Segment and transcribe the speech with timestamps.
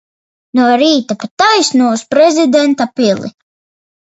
[0.59, 3.31] No rīta pa taisno uz prezidenta pili.